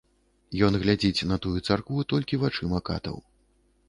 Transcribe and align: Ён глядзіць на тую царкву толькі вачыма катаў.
Ён 0.67 0.77
глядзіць 0.83 1.25
на 1.31 1.37
тую 1.43 1.53
царкву 1.67 2.05
толькі 2.13 2.39
вачыма 2.45 2.79
катаў. 2.91 3.21